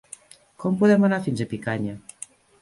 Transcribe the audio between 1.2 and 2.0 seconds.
fins a Picanya?